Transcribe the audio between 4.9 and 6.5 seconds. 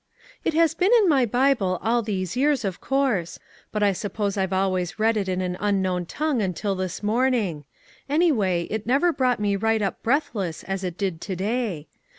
read it in an unknown tongue